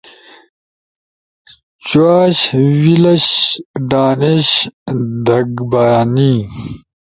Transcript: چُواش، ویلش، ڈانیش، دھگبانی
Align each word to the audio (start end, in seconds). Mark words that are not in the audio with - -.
چُواش، 1.87 2.37
ویلش، 2.83 3.27
ڈانیش، 3.89 4.49
دھگبانی 5.25 6.33